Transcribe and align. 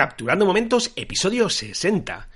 Capturando 0.00 0.46
Momentos, 0.46 0.92
episodio 0.96 1.50
60. 1.50 2.28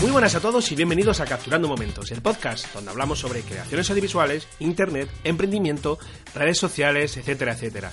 Muy 0.00 0.10
buenas 0.10 0.34
a 0.34 0.40
todos 0.40 0.72
y 0.72 0.74
bienvenidos 0.74 1.20
a 1.20 1.26
Capturando 1.26 1.68
Momentos, 1.68 2.10
el 2.10 2.20
podcast 2.20 2.74
donde 2.74 2.90
hablamos 2.90 3.20
sobre 3.20 3.42
creaciones 3.42 3.88
audiovisuales, 3.90 4.48
internet, 4.58 5.08
emprendimiento, 5.22 6.00
redes 6.34 6.58
sociales, 6.58 7.16
etcétera, 7.16 7.52
etcétera. 7.52 7.92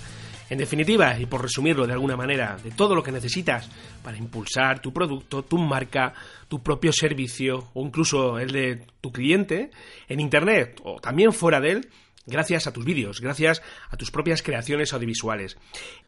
En 0.53 0.59
definitiva, 0.59 1.19
y 1.19 1.25
por 1.25 1.41
resumirlo 1.41 1.87
de 1.87 1.93
alguna 1.93 2.15
manera, 2.15 2.59
de 2.63 2.69
todo 2.69 2.93
lo 2.93 3.01
que 3.01 3.11
necesitas 3.11 3.67
para 4.03 4.19
impulsar 4.19 4.79
tu 4.83 4.93
producto, 4.93 5.41
tu 5.41 5.57
marca, 5.57 6.13
tu 6.47 6.61
propio 6.61 6.93
servicio 6.93 7.71
o 7.73 7.83
incluso 7.83 8.37
el 8.37 8.51
de 8.51 8.85
tu 9.01 9.11
cliente 9.11 9.71
en 10.07 10.19
Internet 10.19 10.79
o 10.83 10.99
también 10.99 11.33
fuera 11.33 11.59
de 11.59 11.71
él, 11.71 11.89
gracias 12.27 12.67
a 12.67 12.71
tus 12.71 12.85
vídeos, 12.85 13.19
gracias 13.19 13.63
a 13.89 13.97
tus 13.97 14.11
propias 14.11 14.43
creaciones 14.43 14.93
audiovisuales. 14.93 15.57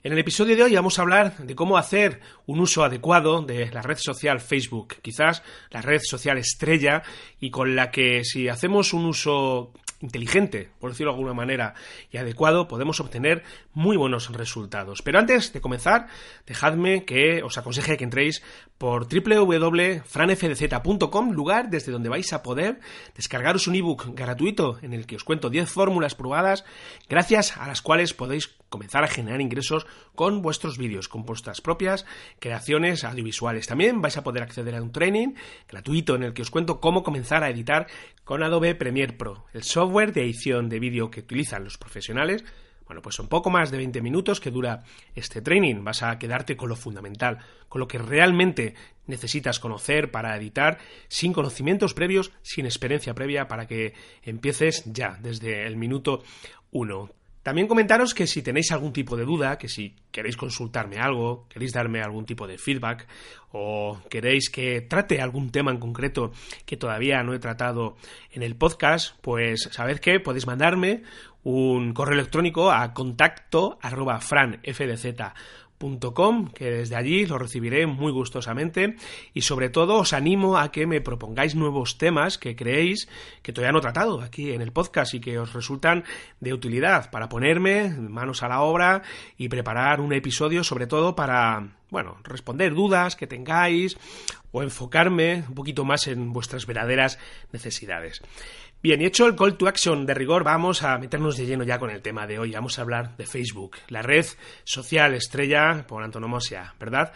En 0.04 0.14
el 0.14 0.20
episodio 0.20 0.56
de 0.56 0.62
hoy 0.62 0.76
vamos 0.76 1.00
a 1.00 1.02
hablar 1.02 1.38
de 1.38 1.56
cómo 1.56 1.76
hacer 1.76 2.20
un 2.46 2.60
uso 2.60 2.84
adecuado 2.84 3.42
de 3.42 3.72
la 3.72 3.82
red 3.82 3.98
social 3.98 4.40
Facebook, 4.42 4.98
quizás 5.02 5.42
la 5.72 5.82
red 5.82 6.02
social 6.04 6.38
estrella 6.38 7.02
y 7.40 7.50
con 7.50 7.76
la 7.76 7.90
que 7.90 8.24
si 8.24 8.48
hacemos 8.48 8.94
un 8.94 9.06
uso 9.06 9.74
inteligente, 10.06 10.70
por 10.80 10.92
decirlo 10.92 11.12
de 11.12 11.18
alguna 11.18 11.34
manera, 11.34 11.74
y 12.12 12.18
adecuado, 12.18 12.70
podemos 12.70 13.02
obtener 13.02 13.44
muy 13.74 13.98
buenos 13.98 14.32
resultados. 14.32 15.02
Pero 15.02 15.20
antes 15.20 15.52
de 15.52 15.60
comenzar, 15.60 16.08
dejadme 16.48 17.04
que 17.04 17.44
os 17.44 17.58
aconseje 17.58 17.98
que 17.98 18.06
entréis 18.06 18.42
por 18.78 19.08
www.franfdz.com, 19.08 21.32
lugar 21.32 21.70
desde 21.70 21.92
donde 21.92 22.10
vais 22.10 22.32
a 22.34 22.44
poder 22.44 22.80
descargaros 23.16 23.68
un 23.68 23.76
ebook 23.76 24.16
gratuito 24.16 24.78
en 24.82 24.94
el 24.94 25.06
que 25.06 25.16
os 25.16 25.24
cuento 25.24 25.50
10 25.50 25.70
fórmulas 25.70 26.16
probadas, 26.16 26.66
gracias 27.10 27.58
a 27.58 27.68
las 27.68 27.82
cuales 27.82 28.14
podéis 28.14 28.56
comenzar 28.70 29.04
a 29.04 29.08
generar 29.08 29.42
ingresos 29.42 29.86
con 30.16 30.42
vuestros 30.42 30.78
vídeos, 30.78 31.08
con 31.08 31.24
vuestras 31.24 31.62
propias 31.62 32.06
creaciones 32.40 33.04
audiovisuales. 33.04 33.68
También 33.68 34.02
vais 34.02 34.18
a 34.18 34.24
poder 34.24 34.44
acceder 34.44 34.76
a 34.76 34.82
un 34.82 34.92
training 34.92 35.36
gratuito 35.70 36.16
en 36.16 36.24
el 36.24 36.34
que 36.34 36.42
os 36.42 36.52
cuento 36.52 36.82
cómo 36.82 37.04
comenzar 37.04 37.44
a 37.44 37.50
editar 37.50 37.88
con 38.26 38.44
Adobe 38.44 38.76
Premiere 38.76 39.14
Pro, 39.14 39.46
el 39.54 39.64
software 39.64 39.95
de 39.96 40.22
edición 40.22 40.70
de 40.70 40.80
vídeo 40.80 41.10
que 41.10 41.22
utilizan 41.22 41.64
los 41.64 41.78
profesionales 41.78 42.44
bueno, 42.86 43.02
pues 43.02 43.16
son 43.16 43.28
poco 43.28 43.50
más 43.50 43.72
de 43.72 43.78
20 43.78 44.02
minutos 44.02 44.40
que 44.40 44.52
dura 44.52 44.84
este 45.16 45.42
training. 45.42 45.84
Vas 45.84 46.04
a 46.04 46.20
quedarte 46.20 46.56
con 46.56 46.70
lo 46.70 46.76
fundamental, 46.76 47.40
con 47.68 47.80
lo 47.80 47.88
que 47.88 47.98
realmente 47.98 48.76
necesitas 49.08 49.60
conocer 49.60 50.12
para 50.12 50.38
editar, 50.38 50.78
sin 51.08 51.34
conocimientos 51.34 51.94
previos, 51.94 52.32
sin 52.44 52.66
experiencia 52.66 53.16
previa, 53.16 53.48
para 53.48 53.66
que 53.66 53.94
empieces 54.22 54.84
ya, 54.86 55.18
desde 55.20 55.66
el 55.66 55.78
minuto 55.78 56.24
uno. 56.72 57.10
También 57.46 57.68
comentaros 57.68 58.16
que 58.16 58.26
si 58.26 58.42
tenéis 58.42 58.72
algún 58.72 58.92
tipo 58.92 59.16
de 59.16 59.24
duda, 59.24 59.60
que 59.60 59.68
si 59.68 59.94
queréis 60.10 60.36
consultarme 60.36 60.98
algo, 60.98 61.46
queréis 61.48 61.74
darme 61.74 62.02
algún 62.02 62.26
tipo 62.26 62.48
de 62.48 62.58
feedback 62.58 63.06
o 63.52 64.02
queréis 64.10 64.50
que 64.50 64.82
trate 64.82 65.22
algún 65.22 65.52
tema 65.52 65.70
en 65.70 65.78
concreto 65.78 66.32
que 66.66 66.76
todavía 66.76 67.22
no 67.22 67.36
he 67.36 67.40
tratado 67.40 67.98
en 68.32 68.42
el 68.42 68.56
podcast, 68.56 69.16
pues 69.22 69.70
sabed 69.72 70.00
que 70.00 70.20
podéis 70.20 70.48
mandarme 70.48 71.04
un 71.44 71.94
correo 71.94 72.16
electrónico 72.16 72.72
a 72.72 72.96
contacto 72.96 73.78
arroba 73.80 74.20
que 76.54 76.72
desde 76.72 76.96
allí 76.96 77.26
lo 77.26 77.38
recibiré 77.38 77.86
muy 77.86 78.12
gustosamente 78.12 78.96
y 79.34 79.42
sobre 79.42 79.70
todo 79.70 80.00
os 80.00 80.14
animo 80.14 80.58
a 80.58 80.72
que 80.72 80.88
me 80.88 81.02
propongáis 81.02 81.56
nuevos 81.56 81.98
temas 81.98 82.38
que 82.38 82.56
creéis 82.56 83.08
que 83.44 83.54
todavía 83.54 83.72
no 83.72 83.80
he 83.80 83.82
tratado 83.82 84.22
aquí 84.22 84.52
en 84.52 84.62
el 84.62 84.72
podcast 84.72 85.14
y 85.14 85.20
que 85.20 85.38
os 85.38 85.54
resultan 85.54 86.04
de 86.40 86.54
utilidad 86.54 87.12
para 87.12 87.30
ponerme 87.30 87.90
manos 87.90 88.42
a 88.42 88.48
la 88.48 88.62
obra 88.62 89.04
y 89.38 89.50
preparar 89.50 90.02
un 90.02 90.14
episodio 90.14 90.64
sobre 90.64 90.88
todo 90.88 91.16
para 91.16 91.76
bueno, 91.92 92.18
responder 92.24 92.74
dudas 92.74 93.16
que 93.16 93.28
tengáis 93.28 93.98
o 94.52 94.64
enfocarme 94.64 95.46
un 95.48 95.56
poquito 95.56 95.86
más 95.86 96.08
en 96.08 96.34
vuestras 96.34 96.66
verdaderas 96.66 97.20
necesidades. 97.52 98.22
Bien, 98.82 99.02
y 99.02 99.06
hecho 99.06 99.26
el 99.26 99.36
call 99.36 99.58
to 99.58 99.68
action 99.68 100.06
de 100.06 100.14
rigor, 100.14 100.44
vamos 100.44 100.84
a 100.84 100.98
meternos 100.98 101.38
de 101.38 101.46
lleno 101.46 101.64
ya 101.64 101.80
con 101.80 101.90
el 101.90 102.02
tema 102.02 102.28
de 102.28 102.38
hoy. 102.38 102.52
Vamos 102.52 102.78
a 102.78 102.84
hablar 102.84 103.18
de 103.18 103.26
Facebook, 103.26 103.78
la 103.88 104.02
red 104.02 104.26
social 104.64 105.14
estrella 105.16 105.86
por 105.88 106.04
antonomasia, 106.04 106.76
¿verdad? 106.80 107.12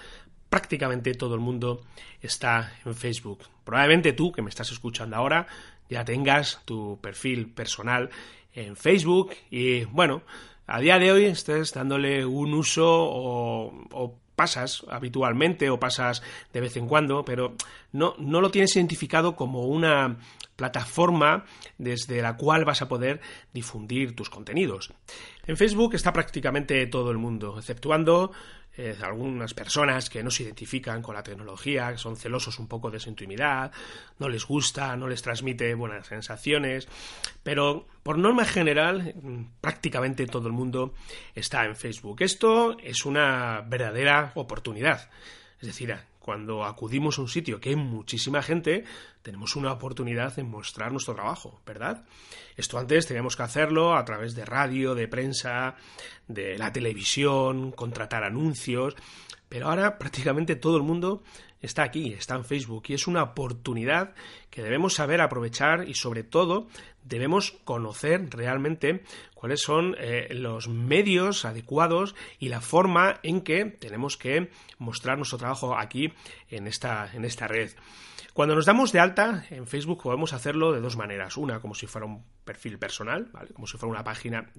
Prácticamente 0.49 1.13
todo 1.13 1.35
el 1.35 1.41
mundo 1.41 1.81
está 2.21 2.73
en 2.85 2.95
Facebook. 2.95 3.43
Probablemente 3.63 4.13
tú, 4.13 4.31
que 4.31 4.41
me 4.41 4.49
estás 4.49 4.71
escuchando 4.71 5.15
ahora, 5.15 5.45
ya 5.89 6.03
tengas 6.03 6.61
tu 6.65 6.99
perfil 7.01 7.51
personal 7.51 8.09
en 8.53 8.75
Facebook 8.75 9.35
y, 9.51 9.85
bueno, 9.85 10.23
a 10.67 10.79
día 10.79 10.99
de 10.99 11.11
hoy 11.11 11.25
estés 11.25 11.73
dándole 11.73 12.25
un 12.25 12.53
uso 12.53 12.85
o, 12.87 14.15
pasas 14.39 14.85
habitualmente 14.87 15.69
o 15.69 15.81
pasas 15.81 16.23
de 16.53 16.61
vez 16.61 16.77
en 16.77 16.87
cuando, 16.87 17.25
pero 17.25 17.55
no, 17.91 18.15
no 18.19 18.39
lo 18.39 18.51
tienes 18.51 18.73
identificado 18.77 19.35
como 19.35 19.65
una 19.65 20.15
plataforma 20.55 21.43
desde 21.77 22.21
la 22.21 22.37
cual 22.37 22.63
vas 22.63 22.81
a 22.81 22.87
poder 22.87 23.19
difundir 23.53 24.15
tus 24.15 24.29
contenidos. 24.29 24.93
En 25.45 25.57
Facebook 25.57 25.93
está 25.93 26.13
prácticamente 26.13 26.87
todo 26.87 27.11
el 27.11 27.17
mundo, 27.17 27.57
exceptuando 27.57 28.31
eh, 28.81 28.95
algunas 29.01 29.53
personas 29.53 30.09
que 30.09 30.23
no 30.23 30.31
se 30.31 30.43
identifican 30.43 31.01
con 31.01 31.13
la 31.13 31.21
tecnología, 31.21 31.91
que 31.91 31.97
son 31.97 32.15
celosos 32.15 32.59
un 32.59 32.67
poco 32.69 32.89
de 32.89 32.97
su 32.97 33.09
intimidad, 33.09 33.73
no 34.19 34.29
les 34.29 34.45
gusta, 34.45 34.95
no 34.95 35.09
les 35.09 35.21
transmite 35.21 35.73
buenas 35.73 36.07
sensaciones, 36.07 36.87
pero 37.43 37.87
por 38.03 38.17
norma 38.17 38.45
general 38.45 39.15
prácticamente 39.59 40.27
todo 40.27 40.47
el 40.47 40.53
mundo 40.53 40.93
está 41.35 41.65
en 41.65 41.75
Facebook. 41.75 42.21
Esto 42.21 42.77
es 42.79 43.05
una 43.05 43.65
verdadera 43.67 44.31
oportunidad. 44.35 45.09
Es 45.59 45.67
decir, 45.67 45.93
cuando 46.19 46.63
acudimos 46.63 47.17
a 47.17 47.21
un 47.21 47.27
sitio 47.27 47.59
que 47.59 47.69
hay 47.69 47.75
muchísima 47.75 48.41
gente, 48.41 48.83
tenemos 49.21 49.55
una 49.55 49.71
oportunidad 49.71 50.37
en 50.39 50.49
mostrar 50.49 50.91
nuestro 50.91 51.15
trabajo, 51.15 51.61
¿verdad? 51.65 52.05
Esto 52.55 52.77
antes 52.77 53.07
teníamos 53.07 53.35
que 53.35 53.43
hacerlo 53.43 53.95
a 53.95 54.05
través 54.05 54.35
de 54.35 54.45
radio, 54.45 54.95
de 54.95 55.07
prensa, 55.07 55.75
de 56.27 56.57
la 56.57 56.71
televisión, 56.71 57.71
contratar 57.71 58.23
anuncios, 58.23 58.95
pero 59.49 59.67
ahora 59.67 59.97
prácticamente 59.97 60.55
todo 60.55 60.77
el 60.77 60.83
mundo 60.83 61.23
está 61.61 61.83
aquí, 61.83 62.13
está 62.13 62.35
en 62.35 62.45
Facebook 62.45 62.83
y 62.87 62.93
es 62.93 63.07
una 63.07 63.23
oportunidad 63.23 64.13
que 64.49 64.63
debemos 64.63 64.95
saber 64.95 65.21
aprovechar 65.21 65.87
y 65.87 65.93
sobre 65.93 66.23
todo 66.23 66.67
debemos 67.03 67.51
conocer 67.63 68.29
realmente 68.29 69.03
cuáles 69.33 69.61
son 69.61 69.95
eh, 69.99 70.27
los 70.31 70.67
medios 70.67 71.45
adecuados 71.45 72.15
y 72.39 72.49
la 72.49 72.61
forma 72.61 73.19
en 73.23 73.41
que 73.41 73.65
tenemos 73.65 74.17
que 74.17 74.49
mostrar 74.77 75.17
nuestro 75.17 75.37
trabajo 75.37 75.77
aquí 75.77 76.13
en 76.49 76.67
esta, 76.67 77.09
en 77.13 77.25
esta 77.25 77.47
red. 77.47 77.71
Cuando 78.39 78.55
nos 78.55 78.65
damos 78.65 78.93
de 78.93 79.01
alta 79.01 79.43
en 79.49 79.67
Facebook 79.67 80.03
podemos 80.03 80.31
hacerlo 80.31 80.71
de 80.71 80.79
dos 80.79 80.95
maneras. 80.95 81.35
Una, 81.35 81.59
como 81.59 81.75
si 81.75 81.87
fuera 81.87 82.05
un 82.05 82.23
perfil 82.45 82.79
personal. 82.79 83.29
Como 83.53 83.67
si 83.67 83.77
fuera 83.77 83.91
una 83.91 84.03
página, 84.05 84.49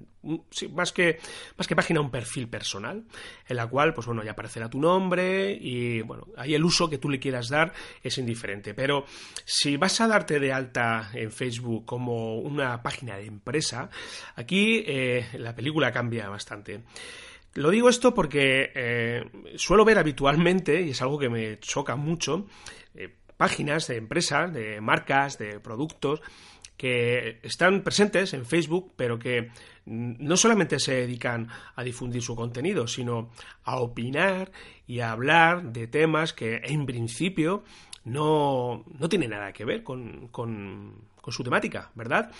más, 0.71 0.91
que, 0.91 1.17
más 1.57 1.67
que 1.67 1.75
página, 1.75 1.99
un 1.99 2.11
perfil 2.11 2.47
personal, 2.47 3.03
en 3.47 3.55
la 3.55 3.65
cual, 3.65 3.95
pues 3.95 4.05
bueno, 4.05 4.23
ya 4.23 4.33
aparecerá 4.33 4.69
tu 4.69 4.79
nombre 4.79 5.57
y, 5.59 6.01
bueno, 6.01 6.27
ahí 6.37 6.53
el 6.53 6.63
uso 6.63 6.90
que 6.91 6.99
tú 6.99 7.09
le 7.09 7.19
quieras 7.19 7.49
dar 7.49 7.73
es 8.03 8.19
indiferente. 8.19 8.75
Pero 8.75 9.05
si 9.43 9.77
vas 9.77 9.99
a 10.01 10.07
darte 10.07 10.39
de 10.39 10.53
alta 10.53 11.09
en 11.15 11.31
Facebook 11.31 11.85
como 11.85 12.35
una 12.35 12.83
página 12.83 13.17
de 13.17 13.25
empresa, 13.25 13.89
aquí 14.35 14.83
eh, 14.85 15.25
la 15.39 15.55
película 15.55 15.91
cambia 15.91 16.29
bastante. 16.29 16.83
Lo 17.55 17.71
digo 17.71 17.89
esto 17.89 18.13
porque 18.13 18.71
eh, 18.75 19.23
suelo 19.55 19.83
ver 19.83 19.97
habitualmente, 19.97 20.81
y 20.81 20.91
es 20.91 21.01
algo 21.01 21.17
que 21.17 21.29
me 21.29 21.59
choca 21.59 21.95
mucho, 21.95 22.45
eh, 22.93 23.09
páginas 23.35 23.87
de 23.87 23.97
empresas, 23.97 24.53
de 24.53 24.79
marcas, 24.79 25.37
de 25.37 25.59
productos 25.59 26.21
que 26.81 27.39
están 27.43 27.83
presentes 27.83 28.33
en 28.33 28.43
Facebook, 28.43 28.93
pero 28.95 29.19
que 29.19 29.51
no 29.85 30.35
solamente 30.35 30.79
se 30.79 30.95
dedican 30.95 31.47
a 31.75 31.83
difundir 31.83 32.23
su 32.23 32.35
contenido, 32.35 32.87
sino 32.87 33.29
a 33.65 33.75
opinar 33.75 34.51
y 34.87 35.01
a 35.01 35.11
hablar 35.11 35.73
de 35.73 35.85
temas 35.85 36.33
que 36.33 36.59
en 36.63 36.87
principio 36.87 37.63
no, 38.03 38.83
no 38.97 39.09
tienen 39.09 39.29
nada 39.29 39.53
que 39.53 39.63
ver 39.63 39.83
con, 39.83 40.29
con, 40.29 40.95
con, 41.21 41.31
su 41.31 41.43
temática, 41.43 41.91
¿verdad? 41.93 42.31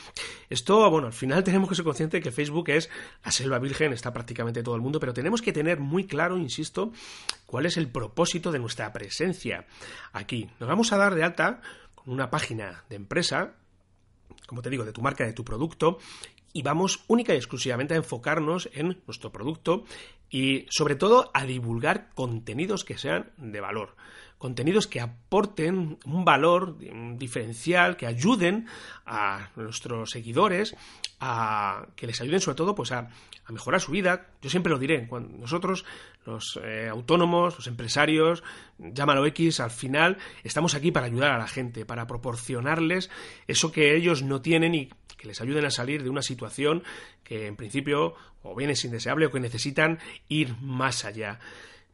Esto, 0.50 0.90
bueno, 0.90 1.06
al 1.06 1.14
final 1.14 1.44
tenemos 1.44 1.70
que 1.70 1.76
ser 1.76 1.86
conscientes 1.86 2.20
de 2.20 2.24
que 2.24 2.32
Facebook 2.32 2.68
es 2.72 2.90
la 3.24 3.32
selva 3.32 3.60
virgen, 3.60 3.94
está 3.94 4.12
prácticamente 4.12 4.64
todo 4.64 4.74
el 4.74 4.82
mundo, 4.82 5.00
pero 5.00 5.14
tenemos 5.14 5.44
que 5.44 5.54
tener 5.54 5.80
muy 5.80 6.08
claro, 6.08 6.36
insisto, 6.36 6.92
cuál 7.46 7.68
es 7.68 7.78
el 7.78 7.90
propósito 7.90 8.52
de 8.52 8.58
nuestra 8.58 8.92
presencia 8.92 9.68
aquí. 10.14 10.50
Nos 10.60 10.68
vamos 10.68 10.92
a 10.94 10.98
dar 10.98 11.14
de 11.14 11.24
alta 11.24 11.62
con 11.94 12.12
una 12.12 12.32
página 12.32 12.86
de 12.90 12.96
empresa, 12.96 13.54
como 14.48 14.62
te 14.62 14.70
digo, 14.70 14.86
de 14.86 14.94
tu 14.94 15.02
marca, 15.02 15.26
de 15.26 15.34
tu 15.34 15.44
producto, 15.44 15.98
y 16.54 16.62
vamos 16.62 17.04
única 17.08 17.34
y 17.34 17.38
exclusivamente 17.38 17.94
a 17.94 17.98
enfocarnos 17.98 18.70
en 18.74 19.02
nuestro 19.06 19.32
producto 19.32 19.86
y 20.30 20.66
sobre 20.70 20.96
todo 20.96 21.32
a 21.34 21.46
divulgar 21.46 22.10
contenidos 22.14 22.84
que 22.84 22.98
sean 22.98 23.32
de 23.38 23.62
valor 23.62 23.96
contenidos 24.42 24.88
que 24.88 25.00
aporten 25.00 26.00
un 26.04 26.26
valor 26.26 26.76
diferencial, 27.16 27.96
que 27.96 28.08
ayuden 28.08 28.66
a 29.06 29.52
nuestros 29.56 30.10
seguidores, 30.10 30.76
a 31.20 31.86
que 31.96 32.08
les 32.08 32.20
ayuden 32.22 32.42
sobre 32.42 32.56
todo 32.56 32.74
pues 32.74 32.92
a, 32.92 33.10
mejorar 33.50 33.82
su 33.82 33.92
vida. 33.92 34.30
Yo 34.42 34.50
siempre 34.50 34.72
lo 34.72 34.80
diré, 34.80 35.08
cuando 35.08 35.38
nosotros, 35.38 35.86
los 36.26 36.60
eh, 36.64 36.88
autónomos, 36.90 37.56
los 37.58 37.68
empresarios, 37.68 38.44
llámalo 38.80 39.26
X, 39.28 39.60
al 39.60 39.72
final 39.72 40.18
estamos 40.44 40.74
aquí 40.74 40.92
para 40.92 41.06
ayudar 41.06 41.32
a 41.32 41.38
la 41.38 41.48
gente, 41.48 41.86
para 41.86 42.08
proporcionarles 42.08 43.12
eso 43.48 43.72
que 43.72 43.96
ellos 43.96 44.24
no 44.24 44.42
tienen 44.42 44.74
y 44.74 44.90
que 45.18 45.28
les 45.28 45.42
ayuden 45.42 45.66
a 45.66 45.70
salir 45.70 46.02
de 46.02 46.10
una 46.10 46.22
situación 46.24 46.82
que 47.24 47.46
en 47.46 47.58
principio 47.58 48.16
o 48.42 48.56
bien 48.56 48.72
es 48.72 48.84
indeseable 48.86 49.28
o 49.28 49.32
que 49.32 49.40
necesitan 49.40 50.00
ir 50.30 50.56
más 50.62 51.06
allá. 51.06 51.40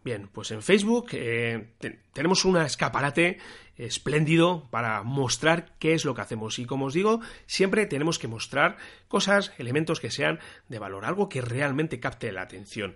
Bien, 0.04 0.30
pues 0.32 0.52
en 0.52 0.62
Facebook 0.62 1.10
eh, 1.14 1.72
tenemos 2.14 2.46
un 2.46 2.58
escaparate 2.58 3.40
espléndido 3.78 4.68
para 4.72 5.04
mostrar 5.04 5.74
qué 5.80 5.94
es 5.94 6.06
lo 6.06 6.16
que 6.16 6.22
hacemos. 6.22 6.60
Y 6.60 6.66
como 6.66 6.86
os 6.86 6.94
digo, 6.94 7.22
siempre 7.46 7.86
tenemos 7.86 8.18
que 8.18 8.28
mostrar 8.28 8.78
cosas, 9.08 9.54
elementos 9.58 10.00
que 10.00 10.12
sean 10.12 10.40
de 10.70 10.80
valor, 10.80 11.06
algo 11.06 11.30
que 11.30 11.42
realmente 11.42 12.00
capte 12.00 12.32
la 12.32 12.42
atención. 12.42 12.96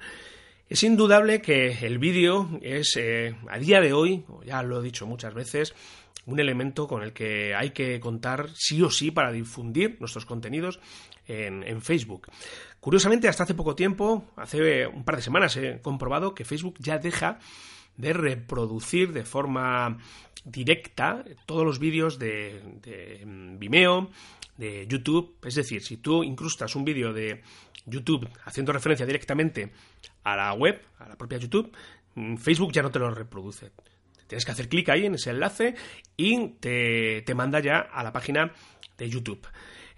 Es 0.69 0.83
indudable 0.83 1.41
que 1.41 1.85
el 1.85 1.99
vídeo 1.99 2.57
es, 2.61 2.95
eh, 2.95 3.35
a 3.49 3.59
día 3.59 3.81
de 3.81 3.91
hoy, 3.91 4.23
ya 4.45 4.63
lo 4.63 4.79
he 4.79 4.83
dicho 4.83 5.05
muchas 5.05 5.33
veces, 5.33 5.75
un 6.25 6.39
elemento 6.39 6.87
con 6.87 7.03
el 7.03 7.13
que 7.13 7.53
hay 7.55 7.71
que 7.71 7.99
contar 7.99 8.49
sí 8.53 8.81
o 8.81 8.89
sí 8.89 9.11
para 9.11 9.31
difundir 9.31 9.97
nuestros 9.99 10.25
contenidos 10.25 10.79
en, 11.27 11.81
Facebook. 11.81 12.27
Curiosamente, 12.79 13.27
hasta 13.27 13.43
hace 13.43 13.53
poco 13.53 13.75
tiempo, 13.75 14.25
hace 14.35 14.87
un 14.87 15.03
par 15.03 15.15
de 15.15 15.21
semanas, 15.21 15.55
he 15.57 15.79
comprobado 15.81 16.33
que 16.33 16.45
Facebook 16.45 16.75
ya 16.79 16.97
deja 16.97 17.39
de 17.97 18.13
reproducir 18.13 19.13
de 19.13 19.23
forma 19.23 19.97
directa 20.43 21.23
todos 21.45 21.65
los 21.65 21.79
vídeos 21.79 22.17
de, 22.17 22.61
de, 22.81 23.23
Vimeo, 23.57 24.09
de 24.57 24.87
YouTube. 24.87 25.37
Es 25.43 25.55
decir, 25.55 25.81
si 25.81 25.97
tú 25.97 26.23
incrustas 26.23 26.75
un 26.75 26.83
vídeo 26.83 27.13
de 27.13 27.41
YouTube 27.85 28.27
haciendo 28.45 28.71
referencia 28.71 29.05
directamente 29.05 29.71
a 30.23 30.35
la 30.35 30.53
web, 30.53 30.81
a 30.99 31.09
la 31.09 31.15
propia 31.15 31.37
YouTube, 31.37 31.71
mm, 32.15 32.37
Facebook 32.37 32.71
ya 32.71 32.81
no 32.81 32.91
te 32.91 32.99
lo 32.99 33.11
reproduce. 33.11 33.71
Tienes 34.27 34.45
que 34.45 34.51
hacer 34.51 34.69
clic 34.69 34.87
ahí 34.89 35.05
en 35.05 35.15
ese 35.15 35.31
enlace 35.31 35.75
y 36.15 36.49
te, 36.59 37.21
te 37.23 37.35
manda 37.35 37.59
ya 37.59 37.79
a 37.79 38.01
la 38.01 38.13
página 38.13 38.53
de 38.97 39.09
YouTube. 39.09 39.45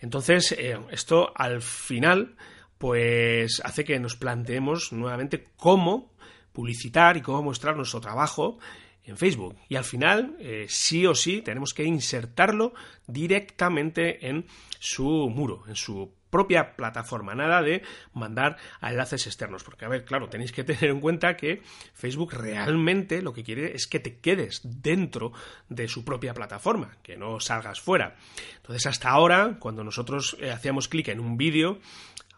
Entonces, 0.03 0.51
eh, 0.51 0.77
esto 0.91 1.31
al 1.33 1.61
final, 1.61 2.35
pues 2.77 3.61
hace 3.63 3.85
que 3.85 3.97
nos 3.99 4.17
planteemos 4.17 4.91
nuevamente 4.91 5.47
cómo 5.55 6.11
publicitar 6.51 7.15
y 7.15 7.21
cómo 7.21 7.41
mostrar 7.41 7.77
nuestro 7.77 8.01
trabajo 8.01 8.59
en 9.05 9.15
Facebook. 9.15 9.55
Y 9.69 9.77
al 9.77 9.85
final, 9.85 10.35
eh, 10.39 10.65
sí 10.67 11.07
o 11.07 11.15
sí, 11.15 11.41
tenemos 11.41 11.73
que 11.73 11.85
insertarlo 11.85 12.73
directamente 13.07 14.27
en 14.27 14.45
su 14.77 15.05
muro, 15.29 15.63
en 15.69 15.77
su 15.77 16.11
propia 16.33 16.75
plataforma, 16.75 17.35
nada 17.35 17.61
de 17.61 17.83
mandar 18.11 18.57
a 18.81 18.89
enlaces 18.89 19.27
externos, 19.27 19.63
porque 19.63 19.85
a 19.85 19.87
ver, 19.87 20.03
claro, 20.03 20.29
tenéis 20.29 20.51
que 20.51 20.63
tener 20.63 20.85
en 20.85 20.99
cuenta 20.99 21.37
que 21.37 21.61
Facebook 21.93 22.33
realmente 22.33 23.21
lo 23.21 23.33
que 23.33 23.43
quiere 23.43 23.75
es 23.75 23.85
que 23.85 23.99
te 23.99 24.17
quedes 24.17 24.61
dentro 24.63 25.31
de 25.69 25.87
su 25.87 26.03
propia 26.03 26.33
plataforma, 26.33 26.97
que 27.03 27.17
no 27.17 27.39
salgas 27.39 27.81
fuera. 27.81 28.15
Entonces, 28.55 28.87
hasta 28.87 29.11
ahora, 29.11 29.57
cuando 29.59 29.83
nosotros 29.83 30.35
eh, 30.39 30.49
hacíamos 30.49 30.87
clic 30.87 31.09
en 31.09 31.19
un 31.19 31.37
vídeo, 31.37 31.77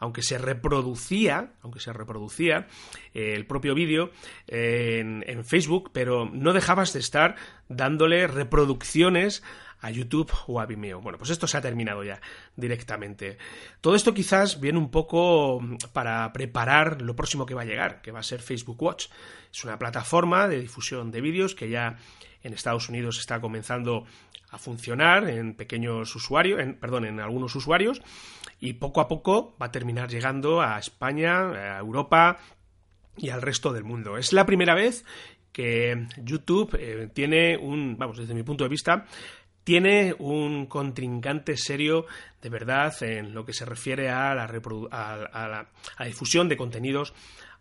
aunque 0.05 0.21
se 0.21 0.37
reproducía, 0.37 1.51
aunque 1.61 1.79
se 1.79 1.91
reproducía 1.91 2.67
eh, 3.13 3.33
el 3.35 3.45
propio 3.45 3.75
vídeo 3.75 4.11
en, 4.47 5.23
en, 5.27 5.43
Facebook, 5.43 5.89
pero 5.93 6.29
no 6.31 6.53
dejabas 6.53 6.93
de 6.93 6.99
estar 6.99 7.35
dándole 7.67 8.27
reproducciones 8.27 9.43
a 9.81 9.91
YouTube 9.91 10.31
o 10.47 10.59
a 10.59 10.65
Vimeo. 10.65 11.01
Bueno, 11.01 11.17
pues 11.17 11.29
esto 11.29 11.47
se 11.47 11.57
ha 11.57 11.61
terminado 11.61 12.03
ya 12.03 12.21
directamente. 12.55 13.37
Todo 13.81 13.95
esto 13.95 14.13
quizás 14.13 14.59
viene 14.59 14.79
un 14.79 14.89
poco 14.89 15.59
para 15.93 16.31
preparar 16.33 17.01
lo 17.01 17.15
próximo 17.15 17.45
que 17.45 17.53
va 17.53 17.63
a 17.63 17.65
llegar, 17.65 18.01
que 18.01 18.11
va 18.11 18.19
a 18.19 18.23
ser 18.23 18.41
Facebook 18.41 18.81
Watch. 18.81 19.07
Es 19.51 19.63
una 19.63 19.77
plataforma 19.77 20.47
de 20.47 20.59
difusión 20.59 21.11
de 21.11 21.21
vídeos 21.21 21.55
que 21.55 21.69
ya 21.69 21.97
en 22.43 22.53
Estados 22.53 22.89
Unidos 22.89 23.19
está 23.19 23.41
comenzando 23.41 24.05
a 24.55 24.57
funcionar 24.57 25.29
en 25.29 25.53
pequeños 25.53 26.15
usuarios, 26.15 26.61
en, 26.61 26.75
perdón, 26.75 27.05
en 27.05 27.19
algunos 27.19 27.53
usuarios 27.55 28.01
y 28.59 28.73
poco 28.73 29.01
a 29.01 29.07
poco 29.09 29.55
va 29.61 29.67
a 29.67 29.71
terminar 29.71 30.09
llegando 30.09 30.61
a 30.61 30.79
España, 30.79 31.75
a 31.75 31.79
Europa 31.79 32.37
y 33.17 33.29
al 33.29 33.41
resto 33.41 33.73
del 33.73 33.83
mundo. 33.83 34.17
Es 34.17 34.31
la 34.31 34.45
primera 34.45 34.73
vez 34.73 35.03
que 35.51 36.07
YouTube 36.23 36.77
eh, 36.79 37.09
tiene 37.13 37.57
un, 37.57 37.97
vamos, 37.97 38.17
desde 38.17 38.33
mi 38.33 38.43
punto 38.43 38.63
de 38.63 38.69
vista, 38.69 39.05
tiene 39.65 40.15
un 40.19 40.67
contrincante 40.67 41.57
serio 41.57 42.05
de 42.41 42.49
verdad 42.49 42.93
en 43.01 43.33
lo 43.33 43.45
que 43.45 43.51
se 43.51 43.65
refiere 43.65 44.09
a 44.09 44.33
la, 44.35 44.43
a, 44.45 45.47
la, 45.49 46.05
difusión 46.05 46.47
de 46.47 46.55
contenidos 46.55 47.13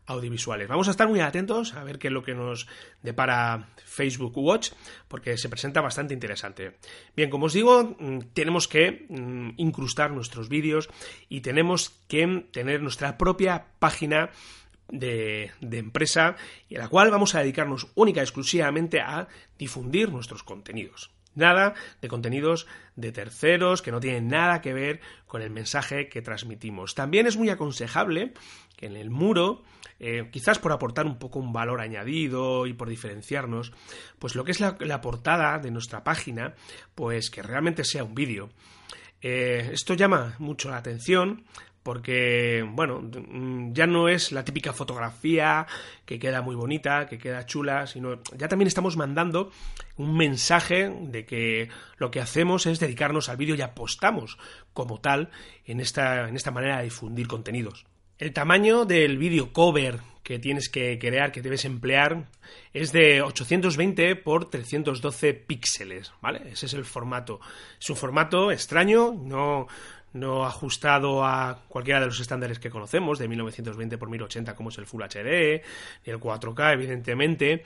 audiovisuales. 0.06 0.68
Vamos 0.68 0.88
a 0.88 0.90
estar 0.90 1.08
muy 1.08 1.20
atentos 1.20 1.74
a 1.74 1.84
ver 1.84 1.98
qué 1.98 2.08
es 2.08 2.12
lo 2.12 2.22
que 2.22 2.34
nos 2.34 2.66
depara 3.02 3.68
Facebook 3.84 4.36
Watch, 4.36 4.72
porque 5.08 5.36
se 5.36 5.48
presenta 5.48 5.80
bastante 5.80 6.14
interesante. 6.14 6.76
Bien, 7.16 7.30
como 7.30 7.46
os 7.46 7.52
digo, 7.52 7.96
mm, 7.98 8.18
tenemos 8.34 8.68
que 8.68 9.06
mm, 9.08 9.50
incrustar 9.56 10.10
nuestros 10.10 10.48
vídeos 10.48 10.88
y 11.28 11.40
tenemos 11.40 11.90
que 12.08 12.46
tener 12.52 12.82
nuestra 12.82 13.16
propia 13.16 13.66
página 13.78 14.30
de, 14.88 15.52
de, 15.60 15.78
empresa 15.78 16.36
y 16.68 16.76
a 16.76 16.80
la 16.80 16.88
cual 16.88 17.10
vamos 17.10 17.34
a 17.34 17.40
dedicarnos 17.40 17.88
única 17.94 18.20
y 18.20 18.24
exclusivamente 18.24 19.00
a 19.00 19.28
difundir 19.58 20.10
nuestros 20.10 20.42
contenidos. 20.42 21.10
Nada 21.34 21.74
de 22.00 22.08
contenidos 22.08 22.66
de 22.96 23.12
terceros 23.12 23.82
que 23.82 23.90
no 23.90 24.00
tienen 24.00 24.28
nada 24.28 24.60
que 24.60 24.72
ver 24.72 25.00
con 25.26 25.42
el 25.42 25.50
mensaje 25.50 26.08
que 26.08 26.22
transmitimos. 26.22 26.94
También 26.94 27.26
es 27.26 27.36
muy 27.36 27.50
aconsejable 27.50 28.32
que 28.76 28.86
en 28.86 28.96
el 28.96 29.10
muro, 29.10 29.62
eh, 29.98 30.28
quizás 30.30 30.58
por 30.58 30.72
aportar 30.72 31.06
un 31.06 31.18
poco 31.18 31.38
un 31.38 31.52
valor 31.52 31.80
añadido 31.80 32.66
y 32.66 32.72
por 32.72 32.88
diferenciarnos, 32.88 33.72
pues 34.18 34.34
lo 34.34 34.44
que 34.44 34.52
es 34.52 34.60
la, 34.60 35.00
portada 35.00 35.58
de 35.58 35.70
nuestra 35.70 36.04
página, 36.04 36.54
pues 36.94 37.30
que 37.30 37.42
realmente 37.42 37.84
sea 37.84 38.04
un 38.04 38.14
vídeo. 38.14 38.50
Eh, 39.20 39.70
esto 39.72 39.94
llama 39.94 40.34
mucho 40.38 40.70
la 40.70 40.76
atención 40.76 41.44
porque, 41.84 42.66
bueno, 42.68 43.00
mm, 43.02 43.72
ya 43.74 43.86
no 43.86 44.08
es 44.08 44.32
la 44.32 44.42
típica 44.42 44.72
fotografía 44.72 45.66
que 46.06 46.18
queda 46.18 46.40
muy 46.40 46.56
bonita, 46.56 47.06
que 47.06 47.18
queda 47.18 47.46
chula, 47.46 47.86
sino 47.86 48.22
ya 48.36 48.48
también 48.48 48.66
estamos 48.66 48.96
mandando 48.96 49.52
un 49.98 50.16
mensaje 50.16 50.88
de 50.88 51.26
que 51.26 51.68
lo 51.98 52.10
que 52.10 52.20
hacemos 52.20 52.66
es 52.66 52.80
dedicarnos 52.80 53.28
al 53.28 53.36
vídeo 53.36 53.54
y 53.54 53.60
apostamos 53.60 54.38
como 54.72 54.98
tal 55.00 55.30
en 55.66 55.78
esta, 55.78 56.26
en 56.26 56.36
esta 56.36 56.50
manera 56.50 56.78
de 56.78 56.84
difundir 56.84 57.28
contenidos. 57.28 57.84
El 58.18 58.32
tamaño 58.32 58.86
del 58.86 59.18
vídeo 59.18 59.52
cover 59.52 60.00
que 60.22 60.38
tienes 60.38 60.70
que 60.70 60.98
crear, 60.98 61.32
que 61.32 61.42
debes 61.42 61.66
emplear, 61.66 62.28
es 62.72 62.92
de 62.92 63.20
820 63.20 64.16
por 64.16 64.48
312 64.48 65.34
píxeles, 65.34 66.12
¿vale? 66.22 66.40
Ese 66.50 66.64
es 66.64 66.72
el 66.72 66.86
formato. 66.86 67.40
Es 67.78 67.90
un 67.90 67.96
formato 67.96 68.50
extraño, 68.50 69.12
no, 69.12 69.66
no 70.14 70.46
ajustado 70.46 71.24
a 71.24 71.64
cualquiera 71.68 72.00
de 72.00 72.06
los 72.06 72.20
estándares 72.20 72.58
que 72.58 72.70
conocemos, 72.70 73.18
de 73.18 73.28
1920 73.28 73.98
por 73.98 74.08
1080 74.08 74.54
como 74.54 74.70
es 74.70 74.78
el 74.78 74.86
Full 74.86 75.02
HD, 75.02 75.62
ni 76.06 76.12
el 76.12 76.20
4K 76.20 76.72
evidentemente, 76.72 77.64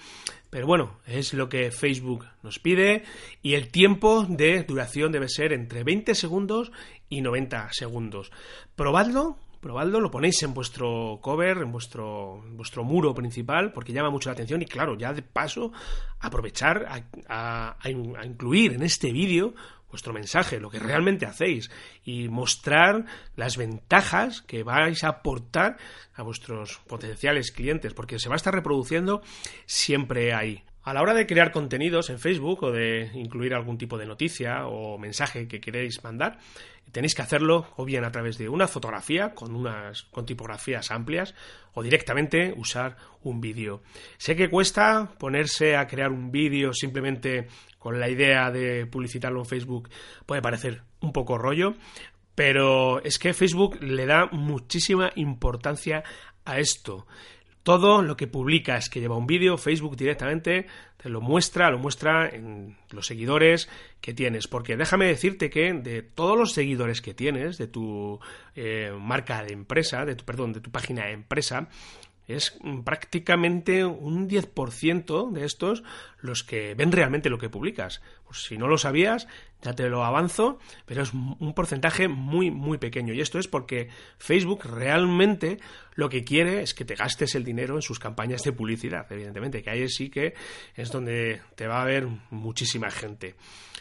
pero 0.51 0.67
bueno, 0.67 0.99
es 1.07 1.35
lo 1.35 1.49
que 1.49 1.71
Facebook 1.71 2.27
nos 2.43 2.59
pide 2.59 3.05
y 3.43 3.55
el 3.55 3.69
tiempo 3.69 4.25
de 4.29 4.65
duración 4.65 5.13
debe 5.13 5.29
ser 5.29 5.53
entre 5.53 5.85
20 5.85 6.15
segundos 6.15 6.73
y 7.09 7.21
90 7.21 7.69
segundos. 7.73 8.33
Probadlo, 8.75 9.39
probadlo, 9.61 10.01
lo 10.01 10.11
ponéis 10.11 10.43
en 10.43 10.55
vuestro 10.55 11.19
cover, 11.21 11.59
en 11.59 11.71
vuestro, 11.71 12.43
vuestro 12.53 12.83
muro 12.83 13.15
principal, 13.15 13.73
porque 13.73 13.93
llama 13.93 14.11
mucho 14.11 14.31
la 14.31 14.35
atención 14.35 14.63
y 14.63 14.67
claro, 14.67 14.97
ya 14.97 15.13
de 15.13 15.23
paso 15.23 15.73
aprovechar 16.21 16.87
a 17.29 17.77
incluir 18.25 18.73
en 18.73 18.83
este 18.83 19.13
vídeo 19.13 19.55
vuestro 19.91 20.13
mensaje, 20.13 20.61
lo 20.61 20.71
que 20.71 20.79
realmente 20.79 21.27
hacéis 21.27 21.71
y 22.05 22.29
mostrar 22.29 23.07
las 23.37 23.57
ventajas 23.57 24.43
que 24.43 24.63
vais 24.63 25.05
a 25.05 25.09
aportar 25.09 25.77
a 26.15 26.23
vuestros 26.23 26.79
potenciales 26.87 27.51
clientes, 27.53 27.95
porque 27.95 28.19
se 28.19 28.29
va 28.29 28.35
a 28.35 28.37
estar 28.37 28.55
reproduciendo 28.55 29.23
siempre 29.67 30.35
ahí. 30.35 30.63
A 30.89 30.95
la 30.95 31.03
hora 31.03 31.13
de 31.13 31.27
crear 31.27 31.53
contenidos 31.53 32.09
en 32.09 32.19
Facebook 32.19 32.63
o 32.63 32.73
de 32.73 33.11
incluir 33.13 33.53
algún 33.53 33.77
tipo 33.77 33.99
de 33.99 34.07
noticia 34.07 34.67
o 34.67 34.97
mensaje 34.97 35.47
que 35.47 35.61
queréis 35.61 36.03
mandar, 36.03 36.39
tenéis 36.93 37.15
que 37.15 37.21
hacerlo 37.21 37.67
o 37.77 37.85
bien 37.85 38.07
a 38.07 38.11
través 38.11 38.39
de 38.39 38.49
una 38.49 38.67
fotografía 38.69 39.35
con 39.35 39.55
unas 39.55 40.05
con 40.05 40.25
tipografías 40.25 40.91
amplias 40.91 41.35
o 41.75 41.83
directamente 41.83 42.55
usar 42.57 42.97
un 43.23 43.39
vídeo. 43.39 43.83
Sé 44.17 44.35
que 44.35 44.49
cuesta 44.49 45.11
ponerse 45.19 45.77
a 45.77 45.87
crear 45.87 46.11
un 46.11 46.33
vídeo 46.33 46.73
simplemente 46.73 47.49
con 47.79 48.01
la 48.01 48.09
idea 48.09 48.51
de 48.51 48.87
publicitarlo 48.87 49.41
en 49.41 49.47
Facebook 49.47 49.91
puede 50.25 50.41
parecer 50.41 50.85
un 51.01 51.13
poco 51.13 51.37
rollo, 51.37 51.75
pero 52.35 53.03
es 53.03 53.19
que 53.19 53.35
Facebook 53.35 53.77
le 53.83 54.07
da 54.07 54.25
muchísima 54.33 55.13
importancia 55.17 56.03
a 56.47 56.59
esto 56.59 57.07
todo 57.69 58.01
lo 58.01 58.17
que 58.17 58.27
publicas 58.27 58.89
que 58.89 58.99
lleva 58.99 59.19
un 59.19 59.27
vídeo, 59.27 59.59
Facebook 59.59 59.95
directamente 59.95 60.67
te 60.97 61.11
lo 61.11 61.21
muestra, 61.21 61.71
lo 61.71 61.77
muestra 61.77 62.27
en 62.27 62.79
los 62.93 63.07
seguidores 63.07 63.69
que 64.01 64.15
tienes. 64.15 64.49
Porque 64.49 64.79
déjame 64.79 65.05
decirte 65.05 65.51
que 65.51 65.75
de 65.75 66.01
todos 66.01 66.39
los 66.39 66.55
seguidores 66.55 67.03
que 67.03 67.13
tienes, 67.13 67.59
de 67.59 67.67
tu 67.67 68.21
eh, 68.57 68.91
marca 68.99 69.45
de 69.45 69.53
empresa, 69.53 70.07
de 70.07 70.15
tu, 70.15 70.25
perdón, 70.25 70.55
de 70.55 70.63
tu 70.63 70.71
página 70.71 71.05
de 71.05 71.13
empresa, 71.13 71.69
es 72.27 72.59
prácticamente 72.87 73.85
un 73.85 74.31
10% 74.31 75.31
de 75.31 75.45
estos 75.45 75.83
los 76.21 76.43
que 76.43 76.75
ven 76.75 76.93
realmente 76.93 77.31
lo 77.31 77.39
que 77.39 77.49
publicas. 77.49 78.03
Pues 78.25 78.43
si 78.43 78.59
no 78.59 78.69
lo 78.69 78.79
sabías, 78.79 79.29
ya 79.63 79.73
te 79.73 79.89
lo 79.89 80.05
avanzo, 80.05 80.59
pero 80.87 81.03
es 81.03 81.13
un 81.13 81.53
porcentaje 81.55 82.09
muy, 82.09 82.51
muy 82.51 82.79
pequeño. 82.79 83.15
Y 83.15 83.21
esto 83.21 83.39
es 83.39 83.49
porque 83.49 83.89
Facebook 84.19 84.65
realmente 84.65 85.59
lo 85.95 86.09
que 86.09 86.25
quiere 86.25 86.63
es 86.63 86.75
que 86.75 86.85
te 86.85 86.95
gastes 86.95 87.35
el 87.35 87.45
dinero 87.45 87.77
en 87.77 87.83
sus 87.83 87.99
campañas 87.99 88.43
de 88.43 88.53
publicidad, 88.53 89.11
evidentemente, 89.11 89.63
que 89.63 89.71
ahí 89.71 89.89
sí 89.89 90.11
que 90.11 90.35
es 90.75 90.91
donde 90.91 91.41
te 91.55 91.67
va 91.67 91.83
a 91.83 91.87
ver 91.87 92.07
muchísima 92.31 92.91
gente. 92.91 93.35